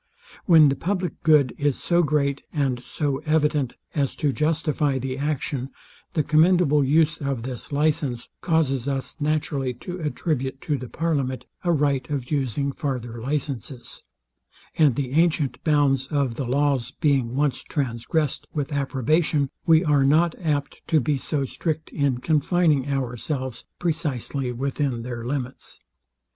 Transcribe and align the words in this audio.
When 0.47 0.69
the 0.69 0.75
public 0.75 1.21
good 1.21 1.53
is 1.59 1.77
so 1.77 2.01
great 2.01 2.41
and 2.51 2.81
so 2.81 3.17
evident 3.19 3.75
as 3.93 4.15
to 4.15 4.31
justify 4.31 4.97
the 4.97 5.15
action, 5.15 5.69
the 6.13 6.23
commendable 6.23 6.83
use 6.83 7.21
of 7.21 7.43
this 7.43 7.71
licence 7.71 8.27
causes 8.41 8.87
us 8.87 9.15
naturally 9.21 9.75
to 9.75 9.99
attribute 9.99 10.59
to 10.61 10.75
the 10.79 10.89
parliament 10.89 11.45
a 11.63 11.71
right 11.71 12.09
of 12.09 12.31
using 12.31 12.71
farther 12.71 13.21
licences; 13.21 14.01
and 14.75 14.95
the 14.95 15.11
antient 15.11 15.63
bounds 15.63 16.07
of 16.07 16.33
the 16.33 16.47
laws 16.47 16.89
being 16.89 17.35
once 17.35 17.61
transgressed 17.61 18.47
with 18.51 18.73
approbation, 18.73 19.51
we 19.67 19.85
are 19.85 20.03
not 20.03 20.33
apt 20.39 20.81
to 20.87 20.99
be 20.99 21.15
so 21.15 21.45
strict 21.45 21.91
in 21.91 22.17
confining 22.21 22.89
ourselves 22.89 23.65
precisely 23.77 24.51
within 24.51 25.03
their 25.03 25.23
limits. 25.23 25.79